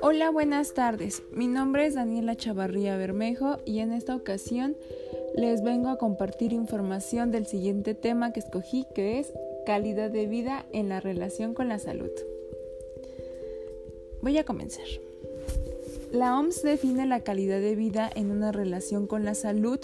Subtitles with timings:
[0.00, 1.22] Hola, buenas tardes.
[1.30, 4.76] Mi nombre es Daniela Chavarría Bermejo y en esta ocasión
[5.34, 9.32] les vengo a compartir información del siguiente tema que escogí, que es
[9.66, 12.10] calidad de vida en la relación con la salud.
[14.22, 14.86] Voy a comenzar.
[16.10, 19.80] La OMS define la calidad de vida en una relación con la salud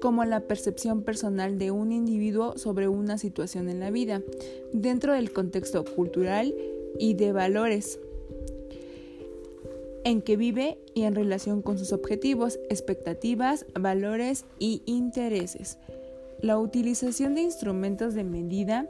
[0.00, 4.22] como la percepción personal de un individuo sobre una situación en la vida,
[4.72, 6.54] dentro del contexto cultural
[6.98, 7.98] y de valores
[10.04, 15.78] en que vive y en relación con sus objetivos, expectativas, valores y intereses.
[16.40, 18.88] La utilización de instrumentos de medida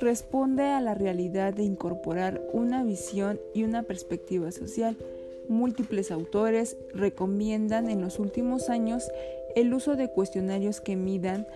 [0.00, 4.96] responde a la realidad de incorporar una visión y una perspectiva social.
[5.48, 9.08] Múltiples autores recomiendan en los últimos años
[9.60, 11.46] el uso de cuestionarios que midan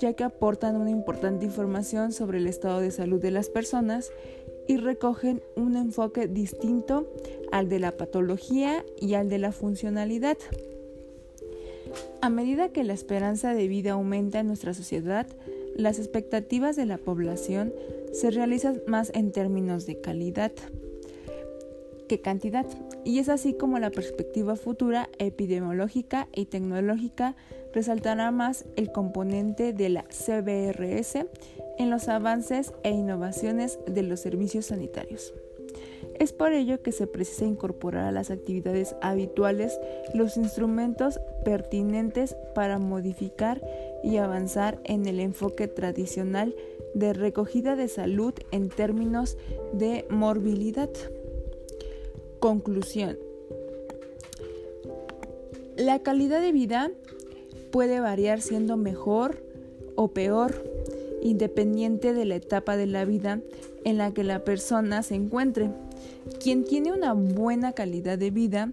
[0.00, 4.10] ya que aportan una importante información sobre el estado de salud de las personas
[4.66, 7.08] y recogen un enfoque distinto
[7.52, 10.38] al de la patología y al de la funcionalidad.
[12.20, 15.26] A medida que la esperanza de vida aumenta en nuestra sociedad,
[15.76, 17.72] las expectativas de la población
[18.12, 20.52] se realizan más en términos de calidad
[22.20, 22.66] cantidad,
[23.04, 27.36] y es así como la perspectiva futura epidemiológica y tecnológica
[27.72, 31.26] resaltará más el componente de la CBRS
[31.78, 35.32] en los avances e innovaciones de los servicios sanitarios.
[36.18, 39.80] Es por ello que se precisa incorporar a las actividades habituales
[40.14, 43.60] los instrumentos pertinentes para modificar
[44.04, 46.54] y avanzar en el enfoque tradicional
[46.94, 49.38] de recogida de salud en términos
[49.72, 50.90] de morbilidad.
[52.42, 53.20] Conclusión.
[55.76, 56.90] La calidad de vida
[57.70, 59.40] puede variar siendo mejor
[59.94, 60.52] o peor
[61.22, 63.38] independiente de la etapa de la vida
[63.84, 65.70] en la que la persona se encuentre.
[66.42, 68.72] Quien tiene una buena calidad de vida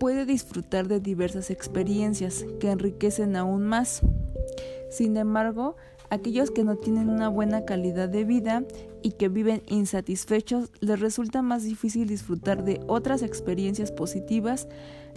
[0.00, 4.00] puede disfrutar de diversas experiencias que enriquecen aún más.
[4.90, 5.76] Sin embargo,
[6.10, 8.64] aquellos que no tienen una buena calidad de vida
[9.04, 14.66] y que viven insatisfechos les resulta más difícil disfrutar de otras experiencias positivas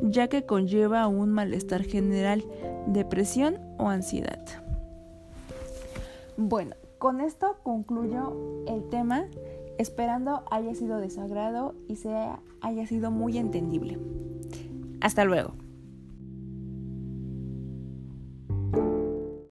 [0.02, 2.44] ya que conlleva un malestar general,
[2.86, 4.46] depresión o ansiedad.
[6.36, 9.26] Bueno, con esto concluyo el tema,
[9.78, 13.98] esperando haya sido de sagrado y sea, haya sido muy entendible.
[15.00, 15.54] Hasta luego.